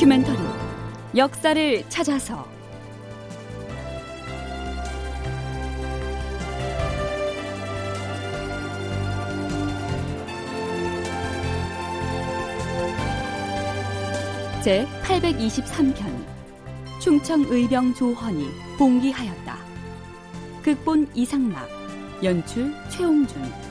[0.00, 0.38] 다큐멘터리
[1.14, 2.48] 역사를 찾아서
[14.64, 15.92] 제 823편
[16.98, 18.48] 충청 의병 조헌이
[18.78, 19.58] 봉기하였다.
[20.62, 21.68] 극본 이상락
[22.24, 23.69] 연출 최홍준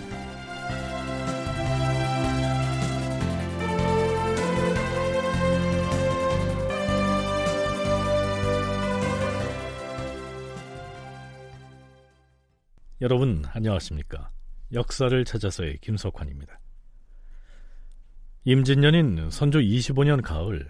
[13.02, 14.30] 여러분 안녕하십니까?
[14.73, 16.59] 역사를 찾아서의 김석환입니다.
[18.44, 20.67] 임진년인 선조 25년 가을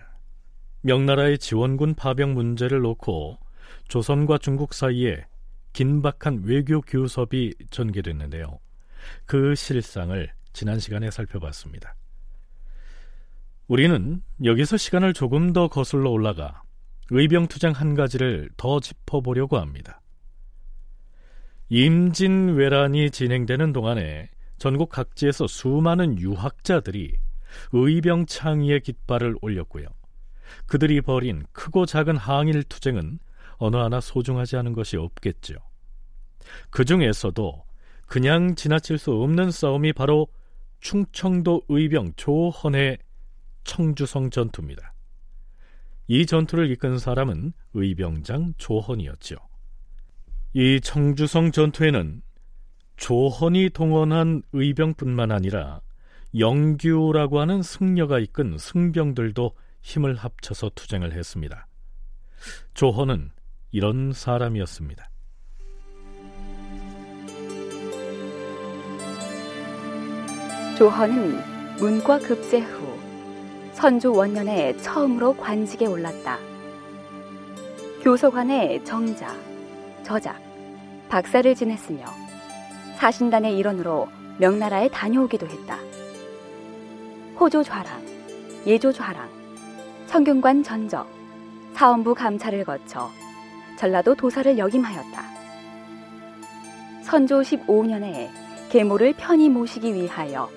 [0.82, 3.40] 명나라의 지원군 파병 문제를 놓고
[3.88, 5.26] 조선과 중국 사이에
[5.74, 8.60] 긴박한 외교 교섭이 전개됐는데요.
[9.26, 11.96] 그 실상을 지난 시간에 살펴봤습니다.
[13.68, 16.62] 우리는 여기서 시간을 조금 더 거슬러 올라가
[17.10, 20.00] 의병투쟁 한 가지를 더 짚어보려고 합니다.
[21.70, 27.16] 임진왜란이 진행되는 동안에 전국 각지에서 수많은 유학자들이
[27.72, 29.86] 의병 창의의 깃발을 올렸고요.
[30.66, 33.20] 그들이 벌인 크고 작은 항일 투쟁은
[33.58, 35.56] 어느 하나 소중하지 않은 것이 없겠죠.
[36.72, 37.64] 그 중에서도
[38.08, 40.28] 그냥 지나칠 수 없는 싸움이 바로
[40.80, 42.98] 충청도 의병 조헌의
[43.64, 44.94] 청주성 전투입니다.
[46.08, 49.36] 이 전투를 이끈 사람은 의병장 조헌이었죠.
[50.54, 52.24] 이 청주성 전투에는
[52.98, 55.80] 조헌이 동원한 의병뿐만 아니라
[56.38, 61.68] 영규라고 하는 승려가 이끈 승병들도 힘을 합쳐서 투쟁을 했습니다.
[62.74, 63.32] 조헌은
[63.72, 65.10] 이런 사람이었습니다.
[70.78, 72.98] 조헌은 문과 급제 후
[73.74, 76.40] 선조 원년에 처음으로 관직에 올랐다.
[78.02, 79.49] 교서관의 정자,
[80.10, 80.42] 저작,
[81.08, 82.04] 박사를 지냈으며
[82.96, 84.08] 사신단의 일원으로
[84.40, 85.78] 명나라에 다녀오기도 했다.
[87.40, 88.04] 호조 좌랑,
[88.66, 89.30] 예조 좌랑,
[90.08, 91.08] 성균관 전적,
[91.76, 93.12] 사원부 감찰을 거쳐
[93.78, 95.24] 전라도 도사를 역임하였다.
[97.04, 98.30] 선조 15년에
[98.72, 100.50] 계모를 편히 모시기 위하여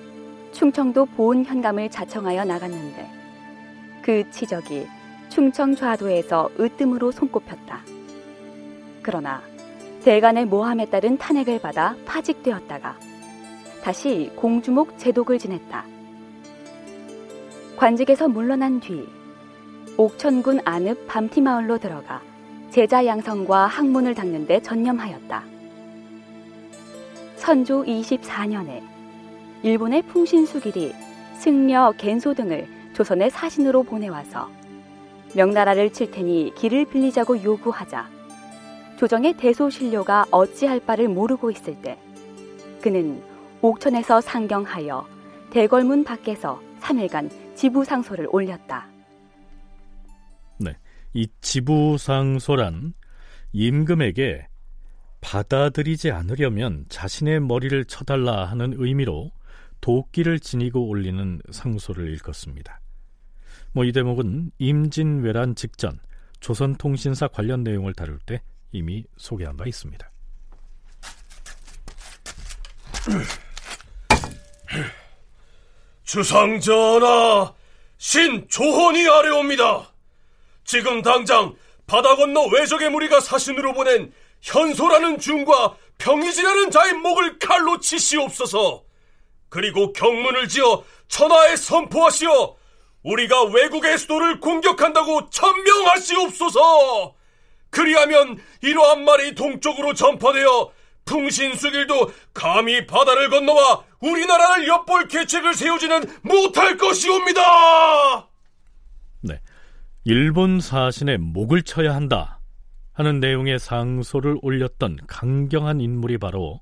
[0.51, 3.07] 충청도 보은 현감을 자청하여 나갔는데
[4.01, 4.87] 그 치적이
[5.29, 7.92] 충청 좌도에서 으뜸으로 손꼽혔다.
[9.03, 9.41] 그러나
[10.03, 12.97] 대간의 모함에 따른 탄핵을 받아 파직되었다가
[13.83, 15.85] 다시 공주목 제독을 지냈다.
[17.77, 19.07] 관직에서 물러난 뒤
[19.97, 22.21] 옥천군 안읍 밤티마을로 들어가
[22.71, 25.43] 제자 양성과 학문을 닦는 데 전념하였다.
[27.35, 28.81] 선조 24년에
[29.63, 30.93] 일본의 풍신수길이
[31.35, 34.49] 승려 겐소 등을 조선의 사신으로 보내와서
[35.35, 38.12] 명나라를 칠 테니 길을 빌리자고 요구하자
[38.97, 41.97] 조정의 대소신료가 어찌할 바를 모르고 있을 때
[42.81, 43.21] 그는
[43.61, 45.07] 옥천에서 상경하여
[45.51, 48.87] 대궐문 밖에서 3일간 지부상소를 올렸다.
[50.57, 50.75] 네,
[51.13, 52.93] 이 지부상소란
[53.53, 54.47] 임금에게
[55.21, 59.31] 받아들이지 않으려면 자신의 머리를 쳐달라 하는 의미로
[59.79, 62.79] 도끼를 지니고 올리는 상소를 읽었습니다.
[63.73, 65.99] 뭐 이 대목은 임진왜란 직전
[66.41, 68.41] 조선통신사 관련 내용을 다룰 때
[68.73, 70.11] 이미 소개한 바 있습니다.
[76.03, 77.53] 주상전하,
[77.97, 79.93] 신 조헌이 아래옵니다.
[80.65, 84.11] 지금 당장 바다 건너 외적의 무리가 사신으로 보낸
[84.41, 88.83] 현소라는 중과 병이지라는 자의 목을 칼로 치시옵소서.
[89.49, 92.57] 그리고 경문을 지어 천하에 선포하시어
[93.03, 97.15] 우리가 외국의 수도를 공격한다고 천명하시옵소서.
[97.73, 100.71] 그리하면 이러한 말이 동쪽으로 전파되어
[101.05, 108.29] 풍신수길도 감히 바다를 건너와 우리나라를 엿볼 계책을 세우지는 못할 것이옵니다.
[109.21, 109.41] 네,
[110.05, 112.39] 일본 사신의 목을 쳐야 한다
[112.93, 116.61] 하는 내용의 상소를 올렸던 강경한 인물이 바로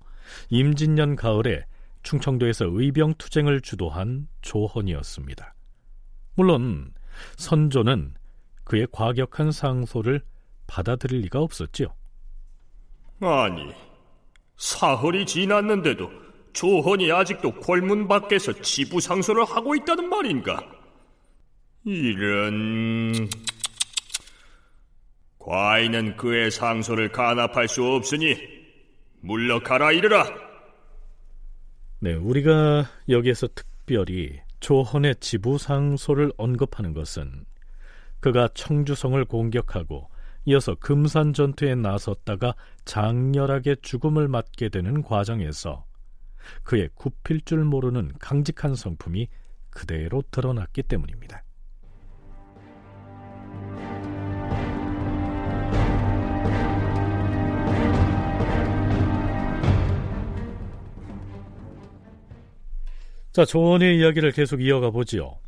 [0.49, 1.65] 임진년 가을에
[2.03, 5.53] 충청도에서 의병 투쟁을 주도한 조헌이었습니다.
[6.35, 6.93] 물론
[7.37, 8.15] 선조는
[8.63, 10.23] 그의 과격한 상소를
[10.71, 11.93] 받아들일 리가 없었지요.
[13.19, 13.73] 아니,
[14.55, 16.09] 사흘이 지났는데도
[16.53, 20.65] 조헌이 아직도 골문 밖에서 지부 상소를 하고 있다는 말인가?
[21.83, 23.29] 이런...
[25.39, 28.37] 과인은 그의 상소를 간합할 수 없으니
[29.21, 30.25] 물러가라 이르라.
[31.99, 37.45] 네, 우리가 여기에서 특별히 조헌의 지부 상소를 언급하는 것은
[38.19, 40.11] 그가 청주성을 공격하고
[40.45, 42.55] 이어서 금산 전투에 나섰다가
[42.85, 45.85] 장렬하게 죽음을 맞게 되는 과정에서
[46.63, 49.27] 그의 굽힐 줄 모르는 강직한 성품이
[49.69, 51.43] 그대로 드러났기 때문입니다.
[63.31, 65.39] 자, 조원의 이야기를 계속 이어가 보지요.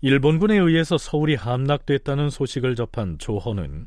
[0.00, 3.86] 일본군에 의해서 서울이 함락됐다는 소식을 접한 조헌은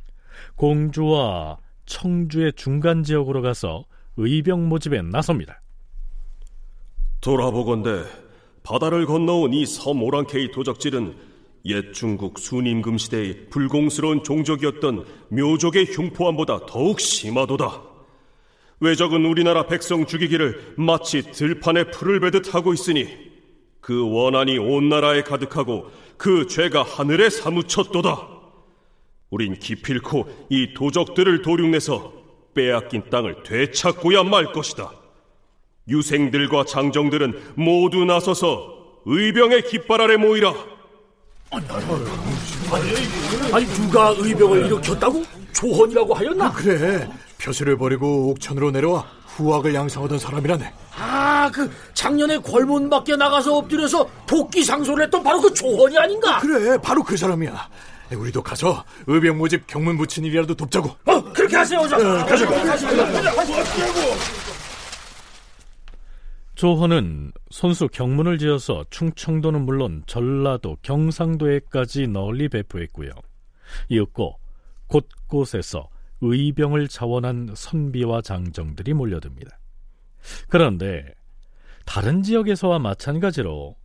[0.55, 3.85] 공주와 청주의 중간 지역으로 가서
[4.17, 5.61] 의병 모집에 나섭니다.
[7.21, 8.03] 돌아보건대
[8.63, 11.15] 바다를 건너온 이 서모랑케이 도적질은
[11.65, 17.81] 옛 중국 순임금 시대의 불공스러운 종족이었던 묘족의 흉포함보다 더욱 심하도다.
[18.81, 23.07] 외적은 우리나라 백성 죽이기를 마치 들판에 풀을 베듯 하고 있으니
[23.79, 28.32] 그 원한이 온 나라에 가득하고 그 죄가 하늘에 사무쳤도다.
[29.33, 32.13] 우린 기필코 이 도적들을 도륙내서
[32.53, 34.91] 빼앗긴 땅을 되찾고야 말 것이다.
[35.87, 40.53] 유생들과 장정들은 모두 나서서 의병의 깃발 아래 모이라.
[43.51, 45.23] 아니 누가 의병을 일으켰다고?
[45.51, 46.51] 조헌이라고 하였나?
[46.51, 47.09] 그래
[47.41, 54.63] 표시를 버리고 옥천으로 내려와 후학을 양성하던 사람이라네 아, 그 작년에 골문 밖에 나가서 엎드려서 도끼
[54.63, 56.39] 상소를 했던 바로 그 조헌이 아닌가?
[56.39, 57.69] 그래 바로 그 사람이야
[58.11, 61.95] 우리도 가서 의병 모집 경문 붙인 일이라도 돕자고 어, 그렇게 하세요, 어서.
[61.95, 62.45] 어, 가자.
[66.55, 73.09] 조헌은 손수 경문을 지어서 충청도는 물론 전라도, 경상도에까지 널리 배포했고요.
[73.89, 74.39] 이윽고
[74.87, 75.89] 곳곳에서
[76.21, 79.59] 의병을 자원한 선비와 장정들이 몰려듭니다.
[80.47, 81.03] 그런데
[81.85, 83.75] 다른 지역에서와 마찬가지로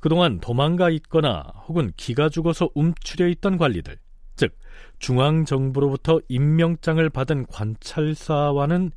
[0.00, 3.98] 그동안 도망가 있거나 혹은 기가 죽어서 움츠려 있던 관리들,
[4.36, 4.56] 즉
[4.98, 8.92] 중앙정부로부터 임명장을 받은 관찰사와는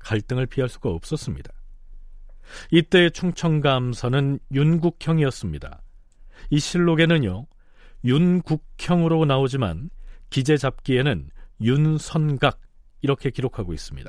[0.00, 1.52] 갈등을 피할 수가 없었습니다.
[2.70, 5.80] 이때 충청감사는 윤국형이었습니다.
[6.50, 7.46] 이 실록에는요,
[8.04, 9.90] 윤국형으로 나오지만
[10.28, 11.30] 기재 잡기에는
[11.60, 12.60] 윤선각
[13.00, 14.08] 이렇게 기록하고 있습니다.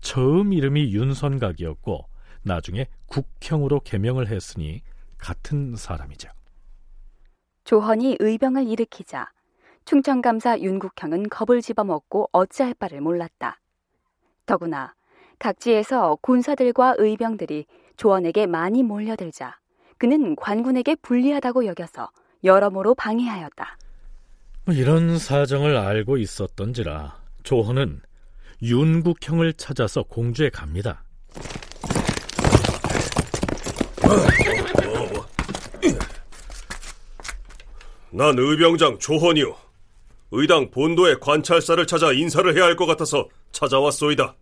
[0.00, 2.08] 처음 이름이 윤선각이었고
[2.42, 4.82] 나중에 국형으로 개명을 했으니
[5.24, 6.28] 같은 사람이죠.
[7.64, 9.30] 조헌이 의병을 일으키자
[9.86, 13.58] 충청감사 윤국형은 겁을 집어먹고 어찌할 바를 몰랐다.
[14.44, 14.94] 더구나
[15.38, 17.64] 각지에서 군사들과 의병들이
[17.96, 19.58] 조원에게 많이 몰려들자
[19.96, 22.10] 그는 관군에게 불리하다고 여겨서
[22.42, 23.78] 여러모로 방해하였다.
[24.66, 28.02] 뭐 이런 사정을 알고 있었던지라 조헌은
[28.62, 31.02] 윤국형을 찾아서 공주에 갑니다.
[38.16, 39.56] 난 의병장 조헌이요.
[40.30, 44.36] 의당 본도의 관찰사를 찾아 인사를 해야 할 것 같아서 찾아왔소이다.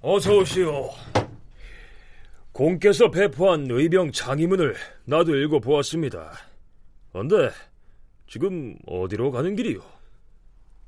[0.00, 0.90] 어서 오시오.
[2.52, 6.32] 공께서 배포한 의병 장의문을 나도 읽어보았습니다.
[7.12, 7.50] 언데
[8.26, 9.80] 지금 어디로 가는 길이요?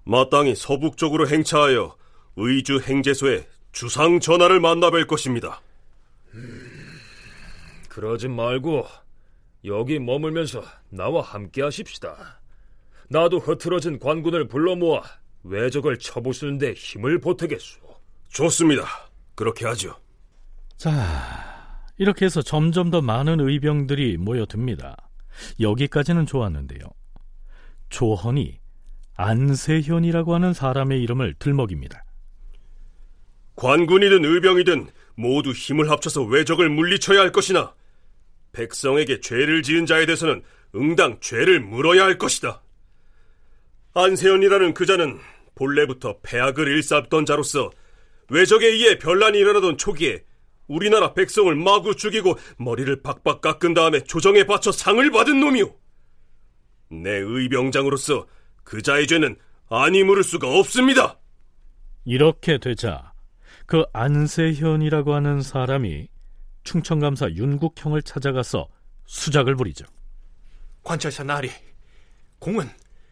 [0.05, 1.95] 마땅히 서북 쪽으로 행차하여
[2.37, 5.61] 의주 행제소에 주상 전하를 만나뵐 것입니다.
[6.33, 6.71] 음,
[7.91, 8.87] 그러지 말고
[9.65, 12.41] 여기 머물면서 나와 함께 하십시다.
[13.09, 15.03] 나도 흐트러진 관군을 불러 모아
[15.43, 17.81] 외적을 쳐부수는데 힘을 보태겠소.
[18.29, 18.85] 좋습니다.
[19.35, 19.97] 그렇게 하죠.
[20.77, 24.97] 자, 이렇게 해서 점점 더 많은 의병들이 모여듭니다.
[25.61, 26.81] 여기까지는 좋았는데요.
[27.91, 28.59] 조헌이
[29.17, 32.05] 안세현이라고 하는 사람의 이름을 들먹입니다.
[33.57, 37.73] 관군이든 의병이든 모두 힘을 합쳐서 외적을 물리쳐야 할 것이나
[38.55, 40.43] 백성에게 죄를 지은 자에 대해서는
[40.75, 42.63] 응당 죄를 물어야 할 것이다.
[43.95, 45.19] 안세현이라는 그자는
[45.55, 47.71] 본래부터 폐악을 일삼던 자로서
[48.31, 50.25] 외적에 의해 변란이 일어나던 초기에
[50.67, 55.77] 우리나라 백성을 마구 죽이고 머리를 박박 깎은 다음에 조정에 바쳐 상을 받은 놈이오.
[56.91, 58.27] 내 의병장으로서
[58.65, 59.37] 그자의 죄는
[59.69, 61.19] 아니 물을 수가 없습니다.
[62.05, 63.13] 이렇게 되자
[63.67, 66.09] 그 안세현이라고 하는 사람이
[66.65, 68.69] 충청감사 윤국형을 찾아가서
[69.07, 69.85] 수작을 부리죠.
[70.83, 71.51] 관찰사 나리,
[72.39, 72.69] 공은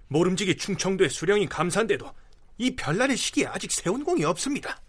[0.08, 2.10] 모름지기 충청도의 수령인 감사인데도
[2.58, 4.80] 이 별난의 시기에 아직 세운 공이 없습니다.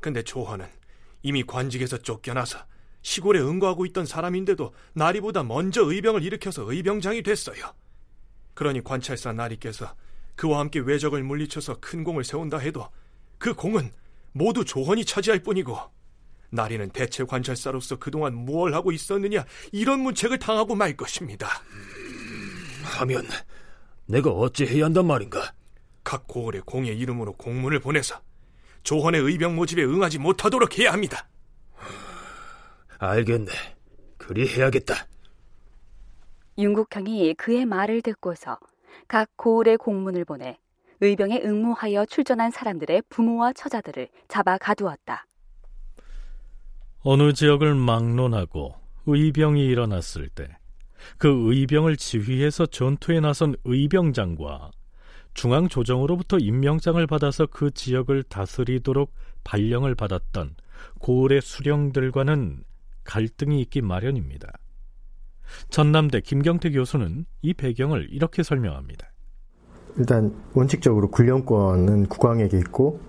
[0.00, 0.66] 근데 조헌은
[1.22, 2.58] 이미 관직에서 쫓겨나서
[3.02, 7.74] 시골에 응거하고 있던 사람인데도 나리보다 먼저 의병을 일으켜서 의병장이 됐어요.
[8.54, 9.94] 그러니 관찰사 나리께서
[10.36, 12.88] 그와 함께 외적을 물리쳐서 큰 공을 세운다 해도
[13.38, 13.92] 그 공은
[14.32, 15.78] 모두 조헌이 차지할 뿐이고
[16.54, 21.48] 나리는 대체 관찰사로서 그동안 무엇 하고 있었느냐 이런 문책을 당하고 말 것입니다.
[22.98, 23.26] 하면
[24.06, 25.52] 내가 어찌 해야 한단 말인가?
[26.02, 28.20] 각 고을의 공의 이름으로 공문을 보내서
[28.82, 31.26] 조헌의 의병 모집에 응하지 못하도록 해야 합니다.
[32.98, 33.50] 알겠네.
[34.18, 35.06] 그리 해야겠다.
[36.56, 38.58] 윤국형이 그의 말을 듣고서
[39.08, 40.58] 각 고을의 공문을 보내
[41.00, 45.26] 의병에 응모하여 출전한 사람들의 부모와 처자들을 잡아 가두었다.
[47.04, 48.74] 어느 지역을 막론하고
[49.06, 50.48] 의병이 일어났을 때
[51.18, 54.70] 그 의병을 지휘해서 전투에 나선 의병장과
[55.34, 60.54] 중앙조정으로부터 임명장을 받아서 그 지역을 다스리도록 발령을 받았던
[61.00, 62.62] 고을의 수령들과는
[63.04, 64.52] 갈등이 있기 마련입니다.
[65.68, 69.08] 전남대 김경태 교수는 이 배경을 이렇게 설명합니다.
[69.98, 73.00] 일단 원칙적으로 군령권은 국왕에게 있고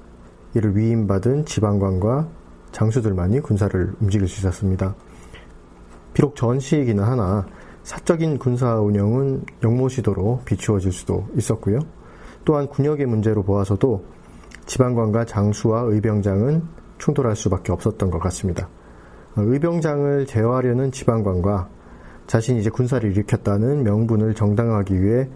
[0.53, 2.29] 이를 위임받은 지방관과
[2.75, 4.95] 장수들만이 군사를 움직일 수 있었습니다.
[6.13, 7.45] 비록 전시이기는 하나
[7.83, 11.79] 사적인 군사 운영은 영모시도로 비추어질 수도 있었고요.
[12.43, 14.03] 또한 군역의 문제로 보아서도
[14.65, 16.63] 지방관과 장수와 의병장은
[16.97, 18.67] 충돌할 수밖에 없었던 것 같습니다.
[19.37, 21.69] 의병장을 제어하려는 지방관과
[22.27, 25.29] 자신이 이제 군사를 일으켰다는 명분을 정당화하기 위해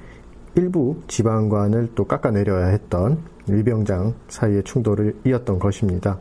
[0.56, 6.20] 일부 지방관을 또 깎아내려야 했던 의병장 사이의 충돌을 이었던 것입니다.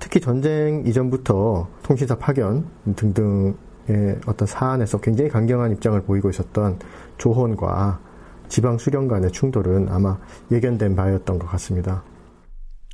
[0.00, 2.66] 특히 전쟁 이전부터 통신사 파견
[2.96, 6.80] 등등의 어떤 사안에서 굉장히 강경한 입장을 보이고 있었던
[7.18, 8.00] 조헌과
[8.48, 10.18] 지방 수령 간의 충돌은 아마
[10.50, 12.02] 예견된 바였던 것 같습니다.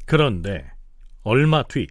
[0.05, 0.67] 그런데
[1.23, 1.87] 얼마 뒤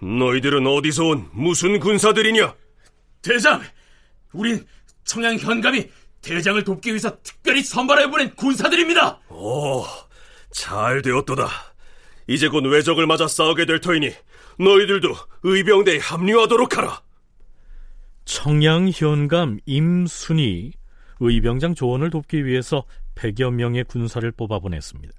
[0.00, 2.54] 너희들은 어디서 온 무슨 군사들이냐?
[3.22, 3.60] 대장,
[4.32, 4.64] 우린
[5.04, 5.90] 청양 현감이
[6.20, 9.20] 대장을 돕기 위해서 특별히 선발해 보낸 군사들입니다.
[9.30, 9.84] 오,
[10.50, 11.48] 잘 되었도다.
[12.28, 14.12] 이제 곧 외적을 맞아 싸우게 될 터이니
[14.58, 17.02] 너희들도 의병대에 합류하도록 하라.
[18.24, 20.72] 청양 현감 임순이
[21.20, 22.84] 의병장 조언을 돕기 위해서
[23.16, 25.12] 100여 명의 군사를 뽑아 보냈습니다.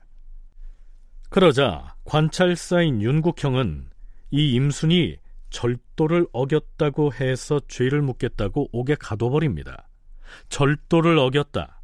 [1.30, 3.90] 그러자 관찰사인 윤국형은
[4.32, 5.18] 이 임순이
[5.54, 9.88] 절도를 어겼다고 해서 죄를 묻겠다고 옥에 가둬버립니다.
[10.50, 11.80] 절도를 어겼다.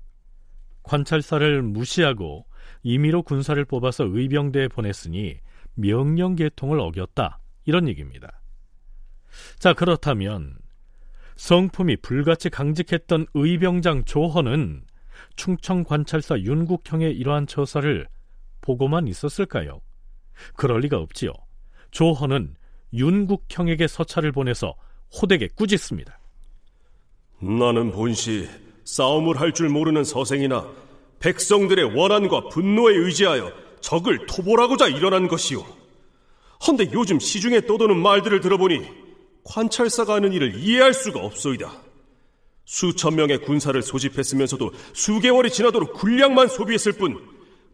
[0.82, 2.48] 관찰사를 무시하고
[2.82, 5.38] 임의로 군사를 뽑아서 의병대에 보냈으니
[5.76, 7.40] 명령 계통을 어겼다.
[7.66, 8.42] 이런 얘기입니다.
[9.60, 10.58] 자, 그렇다면
[11.36, 14.84] 성품이 불같이 강직했던 의병장 조헌은
[15.36, 18.08] 충청 관찰사 윤국형의 이러한 처사를
[18.62, 19.80] 보고만 있었을까요?
[20.56, 21.34] 그럴 리가 없지요.
[21.92, 22.56] 조헌은
[22.94, 24.76] 윤국형에게 서찰을 보내서
[25.22, 26.20] 호되게 꾸짖습니다.
[27.42, 28.48] 나는 본시
[28.84, 30.68] 싸움을 할 줄 모르는 서생이나
[31.20, 35.64] 백성들의 원한과 분노에 의지하여 적을 토벌하고자 일어난 것이오.
[36.68, 38.82] 헌데 요즘 시중에 떠도는 말들을 들어보니
[39.44, 41.72] 관찰사가 하는 일을 이해할 수가 없소이다.
[42.66, 47.20] 수천 명의 군사를 소집했으면서도 수개월이 지나도록 군량만 소비했을 뿐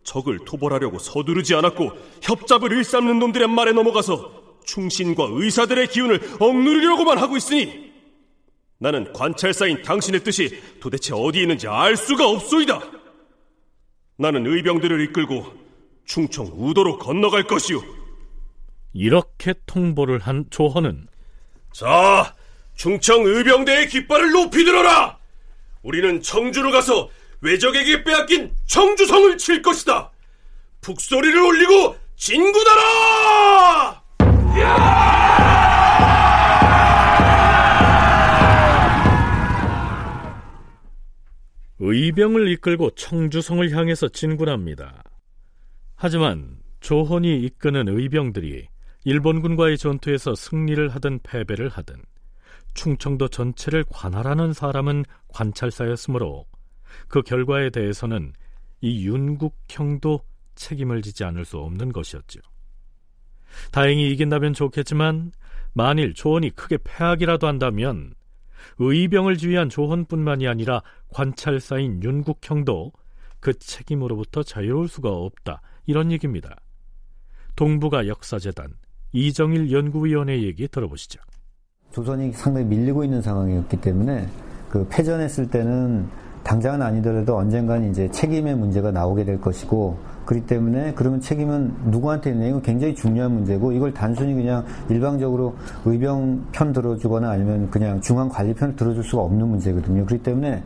[0.04, 1.92] 적을 토벌하려고 서두르지 않았고
[2.22, 7.94] 협잡을 일삼는 놈들의 말에 넘어가서 충신과 의사들의 기운을 억누르려고만 하고 있으니
[8.78, 12.82] 나는 관찰사인 당신의 뜻이 도대체 어디 있는지 알 수가 없소이다.
[14.18, 15.54] 나는 의병들을 이끌고
[16.06, 17.82] 충청 우도로 건너갈 것이오.
[18.94, 21.08] 이렇게 통보를 한 조헌은
[21.74, 22.34] 자,
[22.76, 25.18] 충청 의병대의 깃발을 높이 들어라.
[25.84, 27.10] 우리는 청주로 가서
[27.42, 30.12] 외적에게 빼앗긴 청주성을 칠 것이다.
[30.82, 33.95] 북소리를 올리고 진군하라!
[41.80, 45.04] 의병을 이끌고 청주성을 향해서 진군합니다.
[45.96, 48.68] 하지만 조헌이 이끄는 의병들이
[49.04, 51.96] 일본군과의 전투에서 승리를 하든 패배를 하든
[52.74, 56.46] 충청도 전체를 관할하는 사람은 관찰사였으므로
[57.08, 58.34] 그 결과에 대해서는
[58.82, 60.22] 이 윤국형도
[60.56, 62.40] 책임을 지지 않을 수 없는 것이었죠.
[63.72, 65.32] 다행히 이긴다면 좋겠지만
[65.74, 68.14] 만일 조헌이 크게 패하기라도 한다면
[68.80, 72.92] 의병을 지휘한 조헌뿐만이 아니라 관찰사인 윤국형도
[73.40, 75.62] 그 책임으로부터 자유로울 수가 없다.
[75.86, 76.56] 이런 얘기입니다.
[77.56, 78.74] 동북아 역사재단
[79.14, 81.22] 이정일 연구위원회 얘기 들어보시죠.
[81.92, 84.28] 조선이 상당히 밀리고 있는 상황이었기 때문에
[84.70, 86.10] 그 패전했을 때는
[86.44, 92.48] 당장은 아니더라도 언젠가는 이제 책임의 문제가 나오게 될 것이고 그렇기 때문에 그러면 책임은 누구한테 있냐
[92.48, 95.56] 이건 굉장히 중요한 문제고 이걸 단순히 그냥 일방적으로
[95.86, 100.06] 의병 편 들어주거나 아니면 그냥 중앙 관리 편을 들어줄 수가 없는 문제거든요.
[100.06, 100.64] 그렇기 때문에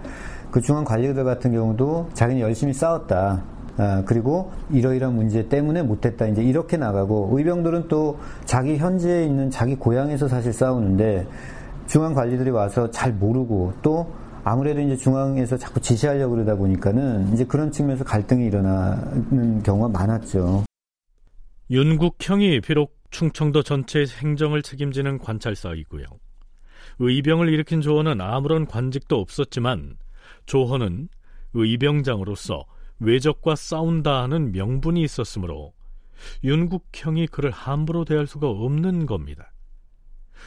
[0.51, 3.43] 그 중앙 관리들 같은 경우도 자기는 열심히 싸웠다.
[3.77, 6.25] 아, 그리고 이러이러한 문제 때문에 못했다.
[6.27, 11.25] 이제 이렇게 나가고 의병들은 또 자기 현지에 있는 자기 고향에서 사실 싸우는데
[11.87, 14.07] 중앙 관리들이 와서 잘 모르고 또
[14.43, 20.63] 아무래도 이제 중앙에서 자꾸 지시하려고 그러다 보니까는 이제 그런 측면에서 갈등이 일어나는 경우가 많았죠.
[21.71, 26.05] 윤국형이 비록 충청도 전체의 행정을 책임지는 관찰사이고요.
[26.99, 29.97] 의병을 일으킨 조헌은 아무런 관직도 없었지만
[30.45, 31.09] 조헌은
[31.53, 32.65] 의병장으로서
[32.99, 35.73] 외적과 싸운다 하는 명분이 있었으므로
[36.43, 39.51] 윤국형이 그를 함부로 대할 수가 없는 겁니다.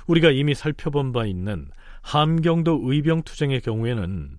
[0.06, 1.68] 우리가 이미 살펴본 바 있는
[2.02, 4.38] 함경도 의병투쟁의 경우에는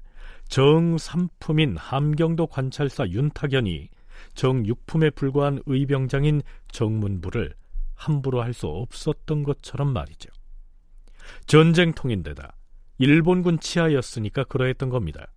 [0.49, 3.89] 정삼품인 함경도 관찰사 윤탁연이
[4.35, 6.41] 정육품에 불과한 의병장인
[6.71, 7.53] 정문부를
[7.95, 10.29] 함부로 할 수 없었던 것처럼 말이죠.
[11.47, 12.55] 전쟁통인데다
[12.97, 15.27] 일본군 치하였으니까 그러했던 겁니다.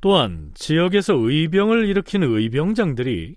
[0.00, 3.36] 또한 지역에서 의병을 일으킨 의병장들이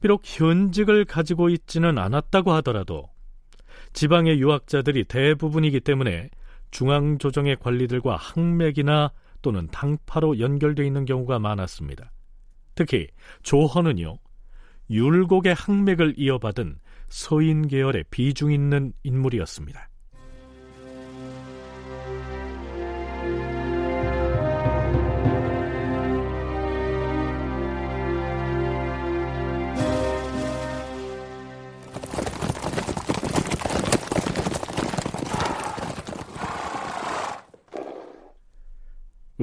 [0.00, 3.11] 비록 현직을 가지고 있지는 않았다고 하더라도
[3.92, 6.30] 지방의 유학자들이 대부분이기 때문에
[6.70, 12.10] 중앙조정의 관리들과 항맥이나 또는 당파로 연결되어 있는 경우가 많았습니다.
[12.74, 13.08] 특히
[13.42, 14.18] 조헌은요,
[14.90, 19.88] 율곡의 항맥을 이어받은 서인 계열의 비중 있는 인물이었습니다.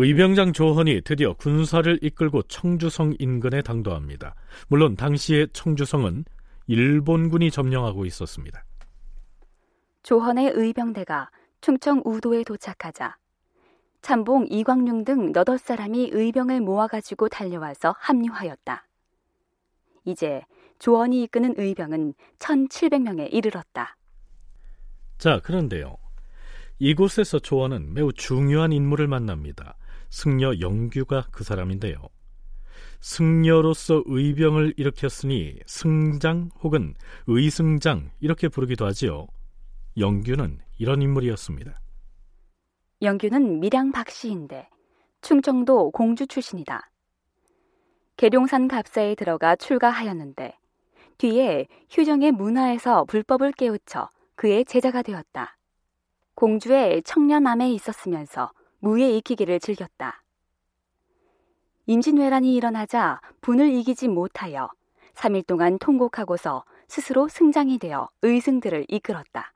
[0.01, 4.34] 의병장 조헌이 드디어 군사를 이끌고 청주성 인근에 당도합니다.
[4.70, 6.24] 물론 당시의 청주성은
[6.68, 8.63] 일본군이 점령하고 있었습니다.
[10.03, 11.29] 조헌의 의병대가
[11.60, 13.18] 충청 우도에 도착하자
[14.01, 18.88] 참봉 이광룡 등 너덟 사람이 의병을 모아가지고 달려와서 합류하였다.
[20.05, 20.44] 이제
[20.79, 23.98] 조헌이 이끄는 의병은 1,700명에 이르렀다.
[25.18, 25.98] 자, 그런데요.
[26.79, 29.75] 이곳에서 조헌은 매우 중요한 인물을 만납니다.
[30.09, 31.95] 승려 영규가 그 사람인데요.
[33.01, 36.95] 승려로서 의병을 일으켰으니 승장 혹은
[37.27, 39.27] 의승장 이렇게 부르기도 하지요.
[39.98, 41.75] 영규는 이런 인물이었습니다.
[43.01, 44.69] 영규는 밀양 박씨인데
[45.22, 46.89] 충청도 공주 출신이다.
[48.17, 50.57] 계룡산 갑사에 들어가 출가하였는데
[51.17, 55.57] 뒤에 휴정의 문화에서 불법을 깨우쳐 그의 제자가 되었다.
[56.35, 60.24] 공주의 청년암에 있었으면서 무예 익히기를 즐겼다.
[61.85, 64.70] 임진왜란이 일어나자 분을 이기지 못하여
[65.15, 69.53] 3일 동안 통곡하고서 스스로 승장이 되어 의승들을 이끌었다.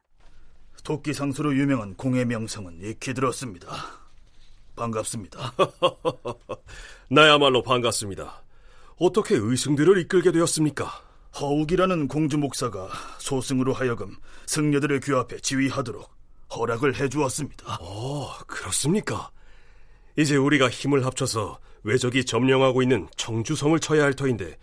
[0.83, 3.67] 토끼 상수로 유명한 공의 명성은 익히 들었습니다.
[4.75, 5.53] 반갑습니다.
[7.09, 8.43] 나야말로 반갑습니다.
[8.97, 10.85] 어떻게 의승들을 이끌게 되었습니까?
[11.39, 16.22] 허욱이라는 공주 목사가 소승으로 하여금 승려들을 규합해 지휘하도록
[16.55, 17.77] 허락을 해주었습니다.
[17.81, 19.31] 어, 그렇습니까?
[20.17, 24.57] 이제 우리가 힘을 합쳐서 외적이 점령하고 있는 청주성을 쳐야 할 터인데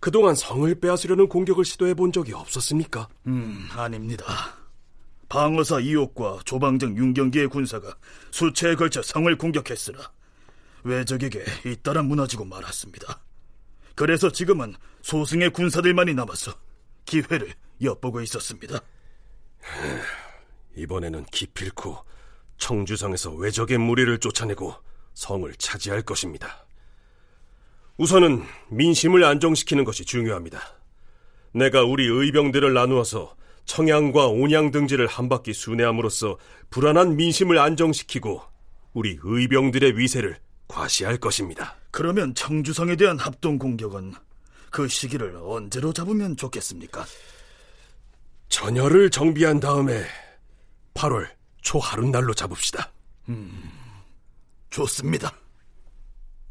[0.00, 3.08] 그동안 성을 빼앗으려는 공격을 시도해 본 적이 없었습니까?
[3.26, 4.24] 음, 아닙니다.
[5.28, 7.94] 방어사 이옥과 조방정 윤경기의 군사가
[8.32, 10.00] 수차에 걸쳐 성을 공격했으나
[10.84, 13.20] 외적에게 잇따라 무너지고 말았습니다.
[13.94, 16.52] 그래서 지금은 소승의 군사들만이 남아서
[17.04, 18.80] 기회를 엿보고 있었습니다.
[20.82, 21.98] 이번에는 기필코
[22.58, 24.74] 청주성에서 외적의 무리를 쫓아내고
[25.14, 26.66] 성을 차지할 것입니다.
[27.98, 30.60] 우선은 민심을 안정시키는 것이 중요합니다.
[31.52, 36.38] 내가 우리 의병들을 나누어서 청양과 온양 등지를 한 바퀴 순회함으로써
[36.70, 38.42] 불안한 민심을 안정시키고
[38.92, 41.76] 우리 의병들의 위세를 과시할 것입니다.
[41.90, 44.14] 그러면 청주성에 대한 합동 공격은
[44.70, 47.04] 그 시기를 언제로 잡으면 좋겠습니까?
[48.48, 50.04] 전열을 정비한 다음에
[50.94, 51.28] 8월
[51.62, 52.90] 초하룻날로 잡읍시다.
[53.28, 53.70] 음,
[54.70, 55.32] 좋습니다.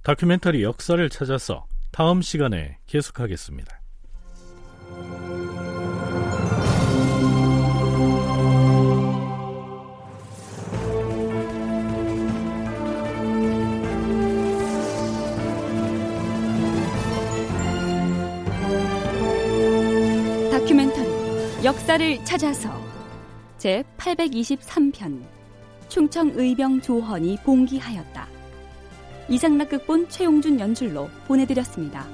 [0.03, 3.79] 다큐멘터리 역사를 찾아서 다음 시간에 계속하겠습니다.
[20.51, 22.80] 다큐멘터리 역사를 찾아서
[23.61, 25.21] 제 823편
[25.87, 28.27] 충청 의병 조헌이 봉기하였다.
[29.29, 32.07] 이상락극본 최용준 연출로 보내드렸습니다.